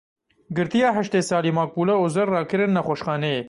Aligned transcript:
Girtiya 0.55 0.89
heştê 0.97 1.19
salî 1.29 1.51
Makbule 1.57 1.95
Ozer 2.05 2.27
rakirin 2.35 2.75
nexweşxaneyê. 2.77 3.39